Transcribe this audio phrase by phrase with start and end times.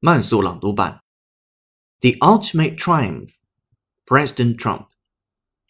[0.00, 1.02] 慢速朗读版。
[2.00, 3.34] The ultimate triumph.
[4.06, 4.88] President Trump.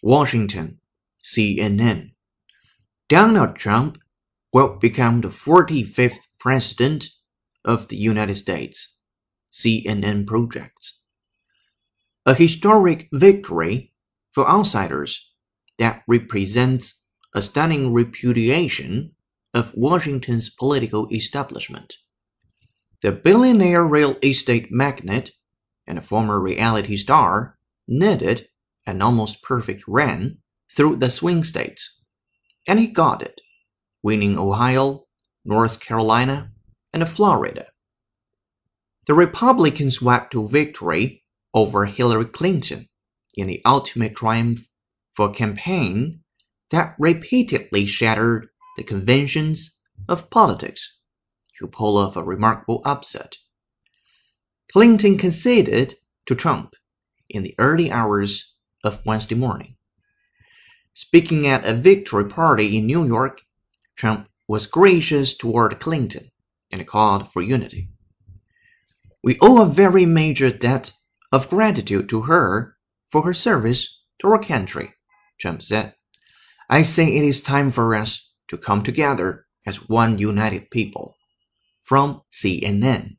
[0.00, 0.79] Washington.
[1.23, 2.13] CNN.
[3.08, 3.99] Donald Trump
[4.50, 7.10] will become the 45th president
[7.65, 8.96] of the United States.
[9.52, 11.02] CNN projects.
[12.24, 13.93] A historic victory
[14.32, 15.30] for outsiders
[15.79, 17.02] that represents
[17.34, 19.12] a stunning repudiation
[19.52, 21.96] of Washington's political establishment.
[23.02, 25.34] The billionaire real estate magnate
[25.88, 28.48] and a former reality star needed
[28.88, 30.40] an almost perfect run
[30.71, 32.02] through the swing states,
[32.68, 33.41] and he got it,
[34.02, 35.05] winning Ohio,
[35.45, 36.52] North Carolina,
[36.91, 37.68] and Florida.
[39.05, 41.23] The Republicans swept to victory
[41.54, 42.88] over Hillary Clinton
[43.35, 44.68] in the ultimate triumph
[45.13, 46.21] for a campaign
[46.71, 49.77] that repeatedly shattered the conventions
[50.09, 50.96] of politics
[51.59, 53.38] to pull off a remarkable upset.
[54.71, 56.75] Clinton conceded to Trump
[57.29, 59.76] in the early hours of Wednesday morning.
[60.93, 63.41] Speaking at a victory party in New York,
[63.95, 66.32] Trump was gracious toward Clinton
[66.72, 67.89] and called for unity.
[69.23, 70.94] We owe a very major debt
[71.32, 72.78] of gratitude to her
[73.10, 74.94] for her service to our country,
[75.39, 75.95] Trump said.
[76.70, 81.17] I say it is time for us to come together as one united people.
[81.88, 83.17] From CNN.